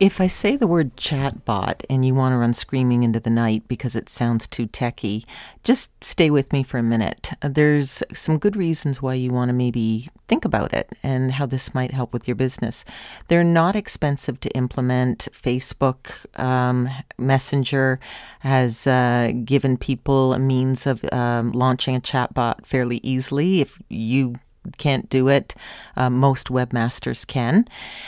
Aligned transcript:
If 0.00 0.20
I 0.20 0.28
say 0.28 0.54
the 0.54 0.68
word 0.68 0.96
chatbot 0.96 1.84
and 1.90 2.06
you 2.06 2.14
want 2.14 2.32
to 2.32 2.36
run 2.36 2.54
screaming 2.54 3.02
into 3.02 3.18
the 3.18 3.30
night 3.30 3.64
because 3.66 3.96
it 3.96 4.08
sounds 4.08 4.46
too 4.46 4.66
techy, 4.66 5.26
just 5.64 6.04
stay 6.04 6.30
with 6.30 6.52
me 6.52 6.62
for 6.62 6.78
a 6.78 6.84
minute. 6.84 7.32
There's 7.42 8.04
some 8.12 8.38
good 8.38 8.54
reasons 8.54 9.02
why 9.02 9.14
you 9.14 9.32
want 9.32 9.48
to 9.48 9.52
maybe 9.52 10.06
think 10.28 10.44
about 10.44 10.72
it 10.72 10.92
and 11.02 11.32
how 11.32 11.46
this 11.46 11.74
might 11.74 11.90
help 11.90 12.12
with 12.12 12.28
your 12.28 12.36
business. 12.36 12.84
They're 13.26 13.42
not 13.42 13.74
expensive 13.74 14.38
to 14.40 14.50
implement. 14.50 15.26
Facebook 15.32 16.12
um, 16.40 16.88
Messenger 17.18 17.98
has 18.40 18.86
uh, 18.86 19.32
given 19.44 19.76
people 19.76 20.32
a 20.32 20.38
means 20.38 20.86
of 20.86 21.04
um, 21.12 21.50
launching 21.50 21.96
a 21.96 22.00
chatbot 22.00 22.64
fairly 22.64 23.00
easily. 23.02 23.62
If 23.62 23.82
you 23.88 24.36
can't 24.76 25.08
do 25.08 25.28
it. 25.28 25.54
Uh, 25.96 26.10
most 26.10 26.48
webmasters 26.48 27.26
can. 27.26 27.66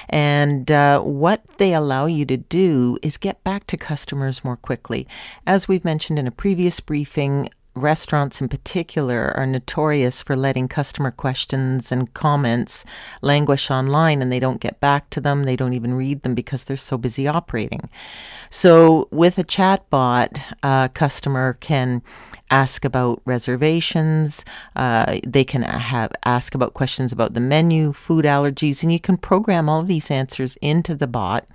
And 0.09 0.71
uh, 0.71 1.01
what 1.01 1.43
they 1.59 1.73
allow 1.73 2.07
you 2.07 2.27
to 2.27 2.37
do 2.37 2.99
is 3.03 3.17
get 3.17 3.43
back 3.45 3.67
to 3.69 3.77
customers 3.77 4.45
more 4.45 4.57
quickly. 4.57 5.07
As 5.47 5.69
we've 5.69 5.85
mentioned 5.85 6.19
in 6.19 6.27
a 6.27 6.33
previous 6.33 6.81
briefing, 6.81 7.49
restaurants 7.75 8.41
in 8.41 8.49
particular 8.49 9.33
are 9.37 9.47
notorious 9.47 10.23
for 10.23 10.37
letting 10.37 10.69
customer 10.69 11.11
questions 11.11 11.93
and 11.93 12.13
comments 12.15 12.85
languish 13.23 13.71
online 13.71 14.21
and 14.21 14.33
they 14.33 14.41
don't 14.41 14.61
get 14.61 14.81
back 14.81 15.09
to 15.11 15.21
them. 15.21 15.45
They 15.45 15.57
don't 15.57 15.73
even 15.73 15.95
read 15.95 16.23
them 16.23 16.35
because 16.35 16.65
they're 16.65 16.77
so 16.77 16.99
busy 16.99 17.29
operating. 17.29 17.89
So, 18.51 19.09
with 19.11 19.39
a 19.39 19.45
chatbot, 19.45 20.41
a 20.63 20.91
customer 20.93 21.55
can 21.55 22.03
ask 22.51 22.85
about 22.85 23.23
reservations. 23.25 24.45
Uh, 24.75 25.21
they 25.27 25.45
can 25.45 25.63
have 25.63 26.13
ask 26.25 26.55
about 26.55 26.75
questions 26.75 27.13
about 27.13 27.35
the 27.35 27.41
menu, 27.41 27.93
food 27.93 28.25
allergies, 28.25 28.83
and 28.83 28.93
you 28.93 29.01
can 29.01 29.17
program 29.17 29.69
all 29.69 29.81
of 29.81 29.87
these 29.87 30.11
answers 30.11 30.57
into 30.57 30.95
the 30.95 31.07
bot 31.07 31.47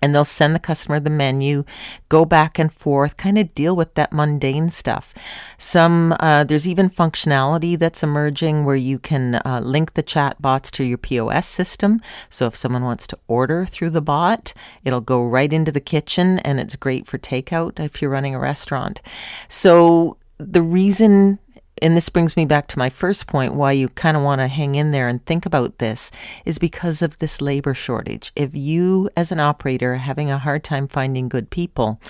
and 0.00 0.14
they'll 0.14 0.24
send 0.24 0.54
the 0.54 0.60
customer 0.60 1.00
the 1.00 1.10
menu, 1.10 1.64
go 2.08 2.24
back 2.24 2.58
and 2.58 2.72
forth, 2.72 3.16
kind 3.16 3.38
of 3.38 3.54
deal 3.54 3.74
with 3.74 3.94
that 3.94 4.12
mundane 4.12 4.70
stuff. 4.70 5.14
Some 5.58 6.14
uh, 6.20 6.44
there's 6.44 6.68
even 6.68 6.90
functionality 6.90 7.78
that's 7.78 8.02
emerging 8.02 8.64
where 8.64 8.76
you 8.76 8.98
can 8.98 9.36
uh, 9.36 9.60
link 9.64 9.94
the 9.94 10.02
chat 10.02 10.40
bots 10.40 10.70
to 10.72 10.84
your 10.84 10.98
POS 10.98 11.46
system. 11.46 12.00
So 12.30 12.46
if 12.46 12.56
someone 12.56 12.84
wants 12.84 13.06
to 13.08 13.18
order 13.26 13.64
through 13.64 13.90
the 13.90 14.02
bot, 14.02 14.52
it'll 14.84 15.00
go 15.00 15.24
right 15.24 15.52
into 15.52 15.72
the 15.72 15.80
kitchen, 15.80 16.38
and 16.40 16.60
it's 16.60 16.76
great 16.76 17.06
for 17.06 17.18
takeout 17.18 17.80
if 17.80 18.00
you're 18.00 18.10
running 18.10 18.34
a 18.34 18.40
restaurant. 18.40 19.00
So 19.48 20.16
the 20.38 20.62
reason 20.62 21.38
and 21.82 21.96
this 21.96 22.08
brings 22.08 22.36
me 22.36 22.44
back 22.44 22.66
to 22.68 22.78
my 22.78 22.88
first 22.88 23.26
point 23.26 23.54
why 23.54 23.72
you 23.72 23.88
kind 23.90 24.16
of 24.16 24.22
want 24.22 24.40
to 24.40 24.48
hang 24.48 24.74
in 24.74 24.90
there 24.90 25.08
and 25.08 25.24
think 25.24 25.46
about 25.46 25.78
this 25.78 26.10
is 26.44 26.58
because 26.58 27.02
of 27.02 27.18
this 27.18 27.40
labor 27.40 27.74
shortage. 27.74 28.32
If 28.36 28.54
you, 28.54 29.08
as 29.16 29.32
an 29.32 29.40
operator, 29.40 29.94
are 29.94 29.96
having 29.96 30.30
a 30.30 30.38
hard 30.38 30.64
time 30.64 30.88
finding 30.88 31.28
good 31.28 31.50
people, 31.50 32.00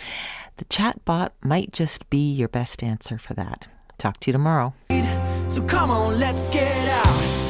the 0.56 0.64
chatbot 0.66 1.30
might 1.42 1.72
just 1.72 2.08
be 2.10 2.32
your 2.32 2.48
best 2.48 2.82
answer 2.82 3.18
for 3.18 3.34
that. 3.34 3.66
Talk 3.96 4.20
to 4.20 4.30
you 4.30 4.32
tomorrow. 4.32 4.74
So 5.46 5.62
come 5.62 5.90
on, 5.90 6.18
let's 6.18 6.48
get 6.48 6.88
out. 6.88 7.47